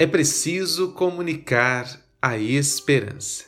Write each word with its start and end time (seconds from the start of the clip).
é 0.00 0.06
preciso 0.06 0.92
comunicar 0.92 2.00
a 2.22 2.38
esperança. 2.38 3.46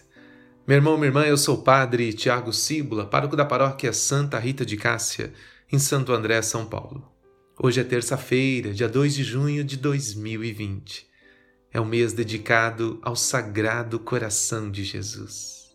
Meu 0.66 0.78
irmão, 0.78 0.96
minha 0.96 1.06
irmã, 1.06 1.24
eu 1.24 1.36
sou 1.36 1.56
o 1.56 1.62
padre 1.62 2.12
Tiago 2.12 2.52
Cíbula, 2.52 3.06
pároco 3.06 3.36
da 3.36 3.44
paróquia 3.44 3.92
Santa 3.92 4.36
Rita 4.36 4.66
de 4.66 4.76
Cássia, 4.76 5.32
em 5.70 5.78
Santo 5.78 6.12
André, 6.12 6.42
São 6.42 6.66
Paulo. 6.66 7.08
Hoje 7.56 7.80
é 7.80 7.84
terça-feira, 7.84 8.72
dia 8.72 8.88
2 8.88 9.14
de 9.14 9.22
junho 9.22 9.62
de 9.62 9.76
2020. 9.76 11.06
É 11.72 11.80
um 11.80 11.84
mês 11.84 12.12
dedicado 12.12 12.98
ao 13.00 13.14
Sagrado 13.14 14.00
Coração 14.00 14.72
de 14.72 14.82
Jesus. 14.82 15.70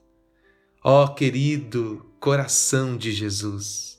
Ó 0.84 1.06
oh, 1.06 1.14
querido 1.14 2.06
coração 2.20 2.98
de 2.98 3.14
Jesus, 3.14 3.98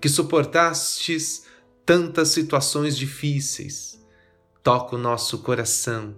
que 0.00 0.08
suportastes 0.08 1.44
tantas 1.84 2.30
situações 2.30 2.96
difíceis, 2.96 3.96
toca 4.66 4.96
o 4.96 4.98
nosso 4.98 5.38
coração, 5.38 6.16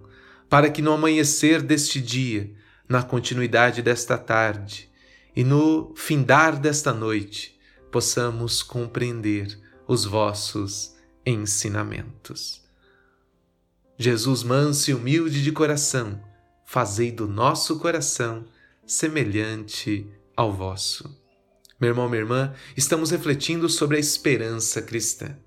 para 0.49 0.71
que 0.71 0.81
no 0.81 0.91
amanhecer 0.91 1.61
deste 1.61 2.01
dia, 2.01 2.51
na 2.87 3.03
continuidade 3.03 3.83
desta 3.83 4.17
tarde 4.17 4.89
e 5.35 5.43
no 5.43 5.93
findar 5.95 6.59
desta 6.59 6.91
noite, 6.91 7.59
possamos 7.91 8.63
compreender 8.63 9.55
os 9.87 10.03
vossos 10.03 10.95
ensinamentos. 11.23 12.63
Jesus 13.99 14.41
manso 14.41 14.89
e 14.89 14.95
humilde 14.95 15.43
de 15.43 15.51
coração, 15.51 16.19
fazei 16.65 17.11
do 17.11 17.27
nosso 17.27 17.77
coração 17.77 18.45
semelhante 18.83 20.07
ao 20.35 20.51
vosso. 20.51 21.15
Meu 21.79 21.91
irmão, 21.91 22.09
minha 22.09 22.23
irmã, 22.23 22.55
estamos 22.75 23.11
refletindo 23.11 23.69
sobre 23.69 23.97
a 23.97 23.99
esperança 23.99 24.81
cristã. 24.81 25.37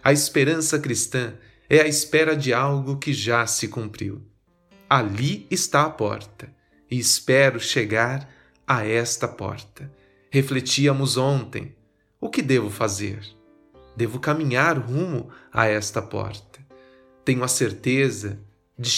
A 0.00 0.12
esperança 0.12 0.78
cristã 0.78 1.34
é 1.68 1.80
a 1.80 1.86
espera 1.86 2.36
de 2.36 2.52
algo 2.52 2.98
que 2.98 3.12
já 3.12 3.46
se 3.46 3.68
cumpriu. 3.68 4.22
Ali 4.88 5.46
está 5.50 5.82
a 5.82 5.90
porta, 5.90 6.54
e 6.90 6.98
espero 6.98 7.58
chegar 7.58 8.28
a 8.66 8.86
esta 8.86 9.26
porta. 9.26 9.90
Refletíamos 10.30 11.16
ontem: 11.16 11.74
o 12.20 12.30
que 12.30 12.42
devo 12.42 12.70
fazer? 12.70 13.20
Devo 13.96 14.20
caminhar 14.20 14.78
rumo 14.78 15.30
a 15.52 15.66
esta 15.66 16.02
porta. 16.02 16.60
Tenho 17.24 17.42
a 17.42 17.48
certeza 17.48 18.38
de, 18.78 18.90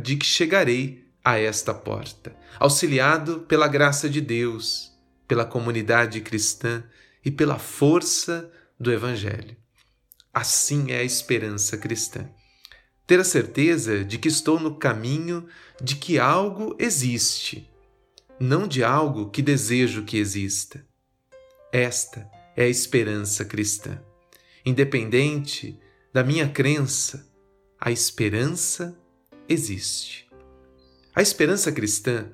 de 0.00 0.16
que 0.16 0.24
chegarei 0.24 1.04
a 1.24 1.38
esta 1.38 1.74
porta, 1.74 2.36
auxiliado 2.58 3.40
pela 3.40 3.66
graça 3.66 4.08
de 4.08 4.20
Deus, 4.20 4.92
pela 5.26 5.44
comunidade 5.44 6.20
cristã 6.20 6.84
e 7.24 7.30
pela 7.30 7.58
força 7.58 8.50
do 8.78 8.92
Evangelho. 8.92 9.56
Assim 10.34 10.90
é 10.90 10.98
a 10.98 11.04
esperança 11.04 11.78
cristã. 11.78 12.28
Ter 13.06 13.20
a 13.20 13.24
certeza 13.24 14.04
de 14.04 14.18
que 14.18 14.26
estou 14.26 14.58
no 14.58 14.76
caminho 14.76 15.46
de 15.80 15.94
que 15.94 16.18
algo 16.18 16.74
existe, 16.76 17.70
não 18.40 18.66
de 18.66 18.82
algo 18.82 19.30
que 19.30 19.40
desejo 19.40 20.02
que 20.02 20.16
exista. 20.16 20.84
Esta 21.72 22.28
é 22.56 22.64
a 22.64 22.68
esperança 22.68 23.44
cristã. 23.44 24.02
Independente 24.66 25.78
da 26.12 26.24
minha 26.24 26.48
crença, 26.48 27.28
a 27.80 27.92
esperança 27.92 28.98
existe. 29.48 30.28
A 31.14 31.22
esperança 31.22 31.70
cristã 31.70 32.28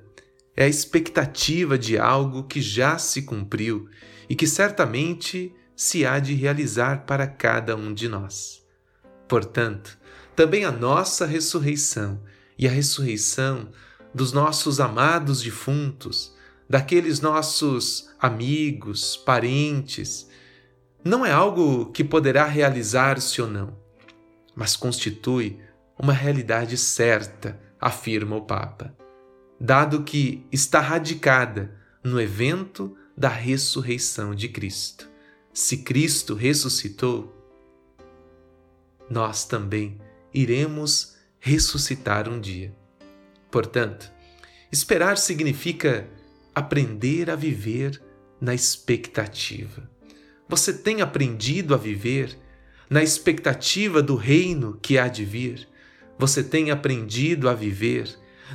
é 0.55 0.63
a 0.63 0.67
expectativa 0.67 1.77
de 1.77 1.99
algo 1.99 2.45
que 2.45 2.61
já 2.61 2.97
se 2.97 3.21
cumpriu 3.21 3.87
e 4.27 4.35
que 4.35 4.47
certamente 4.47 5.53
se 5.81 6.05
há 6.05 6.19
de 6.19 6.35
realizar 6.35 7.07
para 7.07 7.25
cada 7.25 7.75
um 7.75 7.91
de 7.91 8.07
nós. 8.07 8.63
Portanto, 9.27 9.97
também 10.35 10.63
a 10.63 10.71
nossa 10.71 11.25
ressurreição 11.25 12.21
e 12.55 12.67
a 12.67 12.71
ressurreição 12.71 13.67
dos 14.13 14.31
nossos 14.31 14.79
amados 14.79 15.41
defuntos, 15.41 16.35
daqueles 16.69 17.19
nossos 17.19 18.11
amigos, 18.19 19.17
parentes, 19.17 20.29
não 21.03 21.25
é 21.25 21.31
algo 21.31 21.87
que 21.87 22.03
poderá 22.03 22.45
realizar-se 22.45 23.41
ou 23.41 23.47
não, 23.47 23.75
mas 24.55 24.75
constitui 24.75 25.59
uma 25.97 26.13
realidade 26.13 26.77
certa, 26.77 27.59
afirma 27.79 28.35
o 28.35 28.45
Papa, 28.45 28.95
dado 29.59 30.03
que 30.03 30.45
está 30.51 30.79
radicada 30.79 31.73
no 32.03 32.21
evento 32.21 32.95
da 33.17 33.29
ressurreição 33.29 34.35
de 34.35 34.47
Cristo 34.47 35.10
se 35.53 35.77
Cristo 35.77 36.33
ressuscitou, 36.33 37.35
nós 39.09 39.45
também 39.45 39.99
iremos 40.33 41.15
ressuscitar 41.39 42.29
um 42.29 42.39
dia. 42.39 42.73
Portanto, 43.49 44.09
esperar 44.71 45.17
significa 45.17 46.07
aprender 46.55 47.29
a 47.29 47.35
viver 47.35 48.01
na 48.39 48.53
expectativa. 48.53 49.89
Você 50.47 50.73
tem 50.73 51.01
aprendido 51.01 51.73
a 51.73 51.77
viver 51.77 52.37
na 52.89 53.03
expectativa 53.03 54.01
do 54.01 54.15
reino 54.15 54.77
que 54.81 54.97
há 54.97 55.07
de 55.07 55.25
vir? 55.25 55.67
Você 56.17 56.43
tem 56.43 56.71
aprendido 56.71 57.49
a 57.49 57.53
viver 57.53 58.07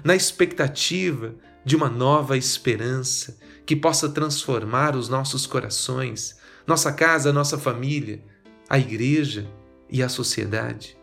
na 0.04 0.14
expectativa 0.14 1.34
de 1.64 1.74
uma 1.74 1.88
nova 1.88 2.36
esperança 2.36 3.38
que 3.64 3.74
possa 3.74 4.08
transformar 4.08 4.94
os 4.94 5.08
nossos 5.08 5.46
corações, 5.46 6.36
nossa 6.66 6.92
casa, 6.92 7.32
nossa 7.32 7.56
família, 7.56 8.20
a 8.68 8.78
igreja 8.78 9.48
e 9.88 10.02
a 10.02 10.08
sociedade. 10.08 10.98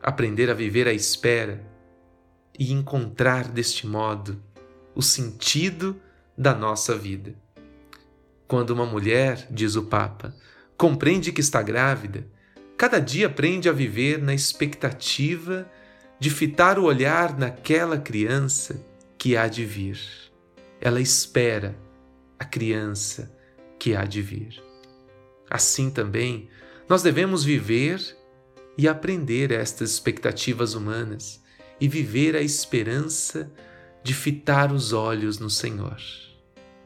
Aprender 0.00 0.48
a 0.50 0.54
viver 0.54 0.86
à 0.86 0.92
espera 0.92 1.66
e 2.56 2.72
encontrar 2.72 3.48
deste 3.48 3.86
modo 3.86 4.40
o 4.94 5.02
sentido 5.02 6.00
da 6.36 6.54
nossa 6.54 6.96
vida. 6.96 7.34
Quando 8.46 8.70
uma 8.70 8.86
mulher, 8.86 9.46
diz 9.50 9.74
o 9.74 9.82
Papa, 9.82 10.34
compreende 10.76 11.32
que 11.32 11.40
está 11.40 11.60
grávida, 11.60 12.26
cada 12.76 13.00
dia 13.00 13.26
aprende 13.26 13.68
a 13.68 13.72
viver 13.72 14.22
na 14.22 14.32
expectativa 14.32 15.68
de 16.20 16.30
fitar 16.30 16.78
o 16.78 16.84
olhar 16.84 17.36
naquela 17.36 17.98
criança 17.98 18.84
que 19.18 19.36
há 19.36 19.48
de 19.48 19.64
vir. 19.64 19.98
Ela 20.80 21.00
espera 21.00 21.76
a 22.38 22.44
criança 22.44 23.36
que 23.78 23.94
há 23.94 24.04
de 24.04 24.22
vir. 24.22 24.67
Assim 25.50 25.90
também, 25.90 26.48
nós 26.88 27.02
devemos 27.02 27.44
viver 27.44 28.16
e 28.76 28.86
aprender 28.86 29.50
estas 29.50 29.90
expectativas 29.90 30.74
humanas 30.74 31.42
e 31.80 31.88
viver 31.88 32.36
a 32.36 32.40
esperança 32.40 33.52
de 34.02 34.14
fitar 34.14 34.72
os 34.72 34.92
olhos 34.92 35.38
no 35.38 35.50
Senhor, 35.50 35.98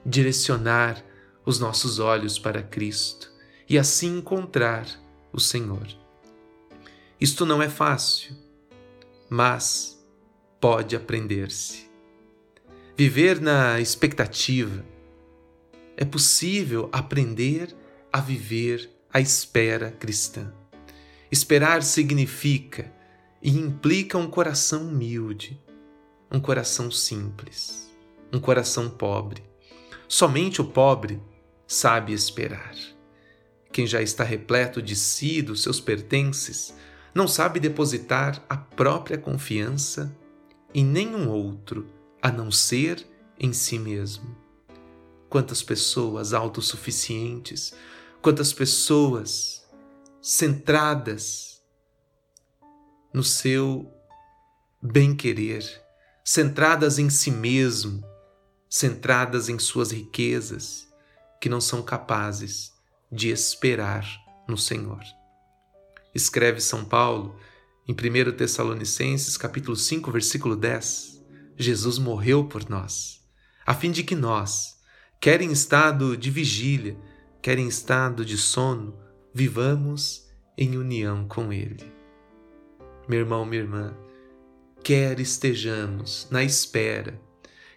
direcionar 0.04 1.04
os 1.44 1.58
nossos 1.58 1.98
olhos 1.98 2.38
para 2.38 2.62
Cristo 2.62 3.30
e 3.68 3.78
assim 3.78 4.18
encontrar 4.18 4.86
o 5.32 5.40
Senhor. 5.40 5.86
Isto 7.20 7.46
não 7.46 7.62
é 7.62 7.68
fácil, 7.68 8.34
mas 9.28 10.02
pode 10.60 10.96
aprender-se. 10.96 11.90
Viver 12.96 13.40
na 13.40 13.80
expectativa. 13.80 14.84
É 15.96 16.04
possível 16.04 16.88
aprender 16.92 17.74
a 18.12 18.20
viver 18.20 18.90
a 19.12 19.20
espera 19.20 19.90
cristã. 19.90 20.52
Esperar 21.30 21.82
significa 21.82 22.92
e 23.40 23.50
implica 23.50 24.18
um 24.18 24.28
coração 24.28 24.88
humilde, 24.88 25.60
um 26.30 26.38
coração 26.38 26.90
simples, 26.90 27.90
um 28.32 28.38
coração 28.38 28.90
pobre. 28.90 29.42
Somente 30.06 30.60
o 30.60 30.64
pobre 30.64 31.20
sabe 31.66 32.12
esperar. 32.12 32.74
Quem 33.72 33.86
já 33.86 34.02
está 34.02 34.22
repleto 34.22 34.82
de 34.82 34.94
si, 34.94 35.40
dos 35.40 35.62
seus 35.62 35.80
pertences, 35.80 36.74
não 37.14 37.26
sabe 37.26 37.58
depositar 37.58 38.44
a 38.48 38.56
própria 38.56 39.16
confiança 39.16 40.14
em 40.74 40.84
nenhum 40.84 41.28
outro 41.30 41.86
a 42.20 42.30
não 42.30 42.50
ser 42.50 43.06
em 43.38 43.52
si 43.52 43.78
mesmo. 43.78 44.36
Quantas 45.28 45.62
pessoas 45.62 46.34
autossuficientes 46.34 47.74
quantas 48.22 48.52
pessoas 48.52 49.66
centradas 50.20 51.60
no 53.12 53.24
seu 53.24 53.92
bem-querer, 54.80 55.64
centradas 56.24 57.00
em 57.00 57.10
si 57.10 57.32
mesmo, 57.32 58.02
centradas 58.70 59.48
em 59.48 59.58
suas 59.58 59.90
riquezas, 59.90 60.88
que 61.40 61.48
não 61.48 61.60
são 61.60 61.82
capazes 61.82 62.72
de 63.10 63.28
esperar 63.28 64.06
no 64.46 64.56
Senhor. 64.56 65.02
Escreve 66.14 66.60
São 66.60 66.84
Paulo 66.84 67.36
em 67.88 67.92
1 67.92 68.36
Tessalonicenses 68.36 69.36
capítulo 69.36 69.76
5, 69.76 70.12
versículo 70.12 70.54
10, 70.54 71.20
Jesus 71.56 71.98
morreu 71.98 72.44
por 72.44 72.70
nós, 72.70 73.20
a 73.66 73.74
fim 73.74 73.90
de 73.90 74.04
que 74.04 74.14
nós, 74.14 74.76
quer 75.20 75.42
em 75.42 75.50
estado 75.50 76.16
de 76.16 76.30
vigília, 76.30 76.96
quer 77.42 77.58
em 77.58 77.66
estado 77.66 78.24
de 78.24 78.38
sono, 78.38 78.96
vivamos 79.34 80.28
em 80.56 80.76
união 80.76 81.26
com 81.26 81.52
Ele. 81.52 81.92
Meu 83.08 83.18
irmão, 83.18 83.44
minha 83.44 83.60
irmã, 83.60 83.96
quer 84.84 85.18
estejamos 85.18 86.28
na 86.30 86.44
espera, 86.44 87.20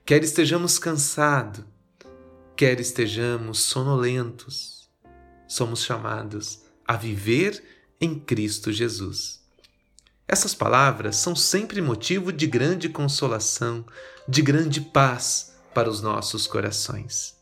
quer 0.06 0.24
estejamos 0.24 0.78
cansados, 0.78 1.66
quer 2.56 2.80
estejamos 2.80 3.60
sonolentos, 3.60 4.88
somos 5.48 5.84
chamados 5.84 6.62
a 6.88 6.96
viver 6.96 7.64
em 8.00 8.20
Cristo 8.20 8.72
Jesus. 8.72 9.44
Essas 10.28 10.54
palavras 10.54 11.16
são 11.16 11.36
sempre 11.36 11.82
motivo 11.82 12.32
de 12.32 12.46
grande 12.46 12.88
consolação, 12.88 13.84
de 14.28 14.44
grande 14.44 14.80
paz 14.80 15.56
para 15.74 15.90
os 15.90 16.02
nossos 16.02 16.46
corações. 16.46 17.36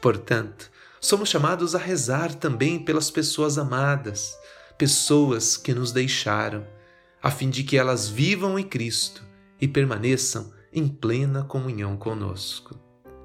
Portanto, 0.00 0.70
somos 1.00 1.28
chamados 1.28 1.74
a 1.74 1.78
rezar 1.78 2.34
também 2.34 2.78
pelas 2.78 3.10
pessoas 3.10 3.58
amadas, 3.58 4.36
pessoas 4.76 5.56
que 5.56 5.74
nos 5.74 5.92
deixaram, 5.92 6.66
a 7.22 7.30
fim 7.30 7.50
de 7.50 7.64
que 7.64 7.76
elas 7.76 8.08
vivam 8.08 8.58
em 8.58 8.64
Cristo 8.64 9.22
e 9.60 9.66
permaneçam 9.66 10.52
em 10.72 10.86
plena 10.86 11.44
comunhão 11.44 11.96
conosco. 11.96 12.78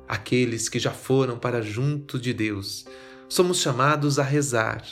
Aqueles 0.07 0.67
que 0.69 0.79
já 0.79 0.91
foram 0.91 1.37
para 1.37 1.61
junto 1.61 2.19
de 2.19 2.33
Deus, 2.33 2.85
somos 3.29 3.59
chamados 3.59 4.19
a 4.19 4.23
rezar 4.23 4.83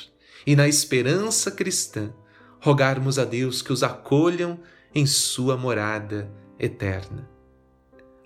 e, 0.45 0.55
na 0.55 0.67
esperança 0.67 1.51
cristã, 1.51 2.13
rogarmos 2.59 3.17
a 3.17 3.25
Deus 3.25 3.61
que 3.61 3.73
os 3.73 3.83
acolham 3.83 4.59
em 4.93 5.05
sua 5.05 5.57
morada 5.57 6.31
eterna. 6.59 7.29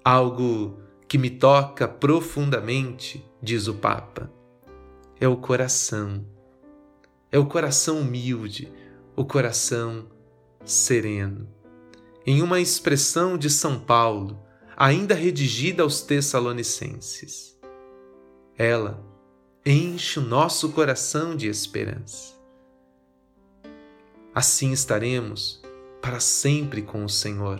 Algo 0.03 0.79
que 1.07 1.17
me 1.17 1.29
toca 1.29 1.87
profundamente, 1.87 3.25
diz 3.41 3.67
o 3.67 3.75
Papa, 3.75 4.31
é 5.19 5.27
o 5.27 5.37
coração. 5.37 6.25
É 7.31 7.39
o 7.39 7.45
coração 7.45 7.99
humilde, 7.99 8.71
o 9.15 9.25
coração 9.25 10.07
sereno. 10.63 11.47
Em 12.25 12.41
uma 12.41 12.59
expressão 12.59 13.37
de 13.37 13.49
São 13.49 13.79
Paulo, 13.79 14.39
ainda 14.75 15.13
redigida 15.15 15.83
aos 15.83 16.01
Tessalonicenses, 16.01 17.57
ela 18.57 19.03
enche 19.65 20.19
o 20.19 20.23
nosso 20.23 20.71
coração 20.71 21.35
de 21.35 21.47
esperança. 21.47 22.33
Assim 24.33 24.71
estaremos 24.71 25.61
para 26.01 26.19
sempre 26.19 26.81
com 26.81 27.03
o 27.03 27.09
Senhor, 27.09 27.59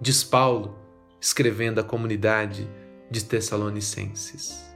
diz 0.00 0.22
Paulo, 0.22 0.78
escrevendo 1.20 1.80
à 1.80 1.84
comunidade 1.84 2.68
de 3.10 3.24
Tessalonicenses. 3.24 4.71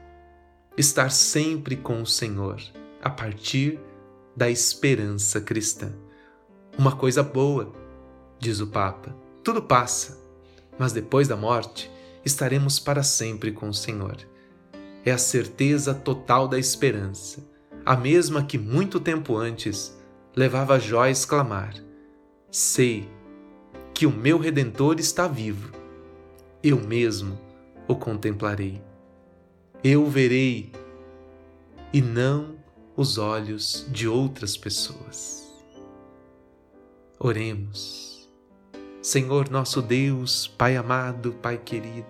Estar 0.77 1.11
sempre 1.11 1.75
com 1.75 2.03
o 2.03 2.07
Senhor 2.07 2.61
a 3.03 3.09
partir 3.09 3.81
da 4.37 4.51
esperança 4.51 5.41
cristã. 5.41 5.91
Uma 6.77 6.95
coisa 6.95 7.23
boa, 7.23 7.73
diz 8.39 8.61
o 8.61 8.67
Papa, 8.67 9.17
tudo 9.43 9.63
passa, 9.63 10.23
mas 10.79 10.93
depois 10.93 11.27
da 11.27 11.35
morte 11.35 11.91
estaremos 12.23 12.79
para 12.79 13.03
sempre 13.03 13.53
com 13.53 13.71
o 13.71 13.75
Senhor. 13.75 14.19
É 15.03 15.13
a 15.13 15.17
certeza 15.17 15.95
total 15.95 16.47
da 16.47 16.59
esperança, 16.59 17.43
a 17.83 17.97
mesma 17.97 18.45
que 18.45 18.59
muito 18.59 19.01
tempo 19.01 19.35
antes 19.35 19.97
levava 20.37 20.79
Jó 20.79 21.05
a 21.05 21.11
exclamar: 21.11 21.75
Sei 22.51 23.09
que 23.95 24.05
o 24.05 24.11
meu 24.11 24.37
redentor 24.37 25.01
está 25.01 25.27
vivo. 25.27 25.73
Eu 26.63 26.79
mesmo 26.79 27.41
o 27.89 27.97
contemplarei. 27.97 28.83
Eu 29.83 30.07
verei 30.07 30.73
e 31.93 32.01
não 32.01 32.57
os 32.97 33.19
olhos 33.19 33.87
de 33.91 34.09
outras 34.09 34.57
pessoas. 34.57 35.47
Oremos. 37.19 38.29
Senhor 39.01 39.49
nosso 39.51 39.81
Deus, 39.81 40.47
Pai 40.47 40.77
amado, 40.77 41.33
Pai 41.35 41.59
querido, 41.59 42.07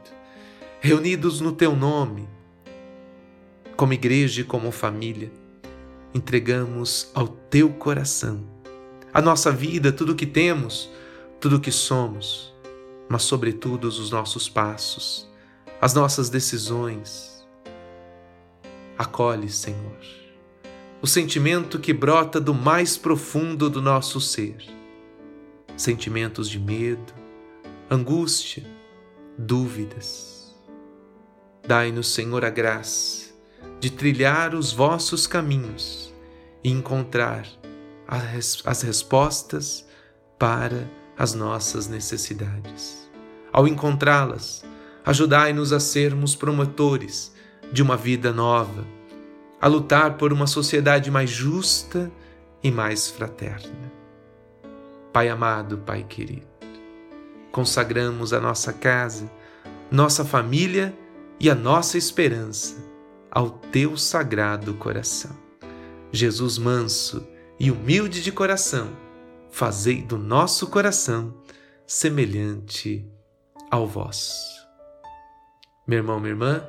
reunidos 0.81 1.41
no 1.41 1.53
Teu 1.53 1.77
nome, 1.77 2.27
como 3.77 3.93
igreja 3.93 4.41
e 4.41 4.45
como 4.45 4.71
família, 4.71 5.31
entregamos 6.15 7.11
ao 7.15 7.29
teu 7.29 7.71
coração 7.75 8.57
a 9.17 9.23
nossa 9.23 9.51
vida, 9.51 9.91
tudo 9.91 10.13
o 10.13 10.15
que 10.15 10.27
temos, 10.27 10.91
tudo 11.41 11.57
o 11.57 11.61
que 11.61 11.73
somos, 11.73 12.55
mas, 13.09 13.23
sobretudo, 13.23 13.89
os 13.89 14.11
nossos 14.11 14.47
passos, 14.47 15.27
as 15.81 15.95
nossas 15.95 16.29
decisões. 16.29 17.36
Acolhe, 18.99 19.51
Senhor, 19.51 19.99
o 21.03 21.07
sentimento 21.07 21.79
que 21.79 21.93
brota 21.93 22.41
do 22.41 22.55
mais 22.55 22.97
profundo 22.97 23.69
do 23.69 23.83
nosso 23.83 24.21
ser 24.21 24.57
sentimentos 25.77 26.49
de 26.49 26.59
medo, 26.59 27.13
angústia, 27.91 28.65
dúvidas. 29.37 30.57
Dai-nos, 31.67 32.15
Senhor, 32.15 32.45
a 32.45 32.51
graça 32.51 33.27
de 33.79 33.91
trilhar 33.91 34.55
os 34.55 34.73
vossos 34.73 35.27
caminhos 35.27 36.15
e 36.65 36.71
encontrar 36.71 37.47
as 38.09 38.83
respostas 38.83 39.87
para 40.39 40.91
as 41.19 41.35
nossas 41.35 41.87
necessidades. 41.87 43.11
Ao 43.53 43.69
encontrá-las, 43.69 44.65
ajudai-nos 45.05 45.73
a 45.73 45.81
sermos 45.81 46.35
promotores 46.35 47.35
de 47.73 47.83
uma 47.83 47.97
vida 47.97 48.33
nova, 48.33 48.87
a 49.61 49.69
lutar 49.69 50.17
por 50.17 50.33
uma 50.33 50.47
sociedade 50.47 51.11
mais 51.11 51.31
justa 51.31 52.11
e 52.63 52.71
mais 52.71 53.11
fraterna. 53.11 53.93
Pai 55.13 55.29
amado, 55.29 55.79
Pai 55.79 56.05
querido, 56.05 56.47
consagramos 57.51 58.33
a 58.33 58.41
nossa 58.41 58.73
casa, 58.73 59.31
nossa 59.91 60.25
família 60.25 60.95
e 61.41 61.49
a 61.49 61.55
nossa 61.55 61.97
esperança 61.97 62.77
ao 63.31 63.51
teu 63.51 63.97
sagrado 63.97 64.75
coração. 64.75 65.37
Jesus 66.13 66.59
manso 66.59 67.27
e 67.59 67.71
humilde 67.71 68.23
de 68.23 68.33
coração, 68.33 68.89
fazei 69.51 70.03
do 70.03 70.19
nosso 70.19 70.67
coração 70.69 71.35
semelhante 71.87 73.07
ao 73.71 73.87
vosso. 73.87 74.57
Meu 75.87 75.99
irmão, 75.99 76.19
minha 76.19 76.33
irmã, 76.33 76.67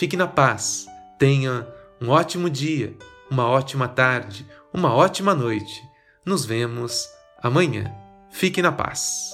fique 0.00 0.16
na 0.16 0.26
paz, 0.26 0.86
tenha 1.18 1.68
um 2.00 2.08
ótimo 2.08 2.48
dia, 2.48 2.96
uma 3.30 3.46
ótima 3.46 3.86
tarde, 3.86 4.46
uma 4.72 4.94
ótima 4.94 5.34
noite. 5.34 5.82
Nos 6.24 6.46
vemos 6.46 7.06
amanhã. 7.42 7.94
Fique 8.30 8.62
na 8.62 8.72
paz. 8.72 9.30